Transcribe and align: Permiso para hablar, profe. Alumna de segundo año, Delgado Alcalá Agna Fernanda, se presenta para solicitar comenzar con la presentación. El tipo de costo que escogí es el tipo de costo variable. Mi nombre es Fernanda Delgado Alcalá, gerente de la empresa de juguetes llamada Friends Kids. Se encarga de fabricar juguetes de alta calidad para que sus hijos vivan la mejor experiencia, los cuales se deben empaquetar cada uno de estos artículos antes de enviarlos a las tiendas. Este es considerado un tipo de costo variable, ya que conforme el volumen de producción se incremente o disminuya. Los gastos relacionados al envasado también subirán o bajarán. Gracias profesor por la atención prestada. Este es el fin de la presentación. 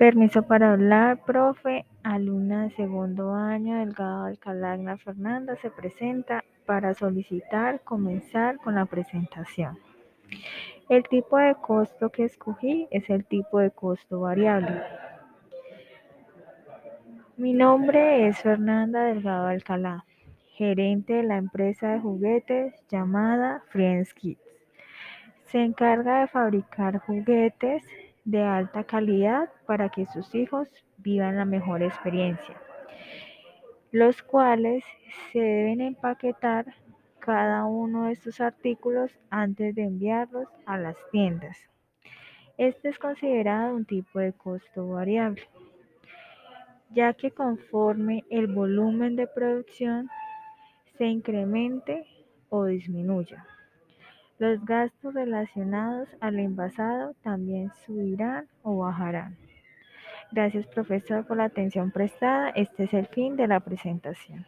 Permiso 0.00 0.44
para 0.44 0.72
hablar, 0.72 1.26
profe. 1.26 1.84
Alumna 2.02 2.62
de 2.62 2.70
segundo 2.70 3.34
año, 3.34 3.76
Delgado 3.80 4.24
Alcalá 4.24 4.72
Agna 4.72 4.96
Fernanda, 4.96 5.56
se 5.56 5.68
presenta 5.68 6.42
para 6.64 6.94
solicitar 6.94 7.82
comenzar 7.82 8.56
con 8.56 8.76
la 8.76 8.86
presentación. 8.86 9.78
El 10.88 11.06
tipo 11.06 11.36
de 11.36 11.54
costo 11.54 12.08
que 12.08 12.24
escogí 12.24 12.88
es 12.90 13.10
el 13.10 13.26
tipo 13.26 13.58
de 13.58 13.72
costo 13.72 14.20
variable. 14.20 14.80
Mi 17.36 17.52
nombre 17.52 18.26
es 18.26 18.38
Fernanda 18.38 19.04
Delgado 19.04 19.48
Alcalá, 19.48 20.06
gerente 20.54 21.12
de 21.12 21.24
la 21.24 21.36
empresa 21.36 21.88
de 21.88 22.00
juguetes 22.00 22.72
llamada 22.88 23.64
Friends 23.68 24.14
Kids. 24.14 24.40
Se 25.44 25.62
encarga 25.62 26.22
de 26.22 26.28
fabricar 26.28 27.00
juguetes 27.00 27.84
de 28.24 28.42
alta 28.42 28.84
calidad 28.84 29.48
para 29.66 29.88
que 29.88 30.06
sus 30.06 30.34
hijos 30.34 30.68
vivan 30.98 31.36
la 31.36 31.44
mejor 31.44 31.82
experiencia, 31.82 32.60
los 33.92 34.22
cuales 34.22 34.84
se 35.32 35.40
deben 35.40 35.80
empaquetar 35.80 36.66
cada 37.18 37.64
uno 37.64 38.06
de 38.06 38.12
estos 38.12 38.40
artículos 38.40 39.12
antes 39.30 39.74
de 39.74 39.84
enviarlos 39.84 40.48
a 40.66 40.78
las 40.78 40.96
tiendas. 41.12 41.56
Este 42.56 42.88
es 42.88 42.98
considerado 42.98 43.74
un 43.74 43.84
tipo 43.84 44.18
de 44.18 44.32
costo 44.32 44.88
variable, 44.88 45.42
ya 46.90 47.14
que 47.14 47.30
conforme 47.30 48.24
el 48.30 48.48
volumen 48.48 49.16
de 49.16 49.26
producción 49.26 50.10
se 50.98 51.06
incremente 51.06 52.06
o 52.48 52.64
disminuya. 52.64 53.46
Los 54.40 54.64
gastos 54.64 55.12
relacionados 55.12 56.08
al 56.18 56.38
envasado 56.38 57.12
también 57.22 57.70
subirán 57.84 58.46
o 58.62 58.78
bajarán. 58.78 59.36
Gracias 60.32 60.66
profesor 60.68 61.26
por 61.26 61.36
la 61.36 61.44
atención 61.44 61.90
prestada. 61.90 62.48
Este 62.48 62.84
es 62.84 62.94
el 62.94 63.06
fin 63.08 63.36
de 63.36 63.46
la 63.46 63.60
presentación. 63.60 64.46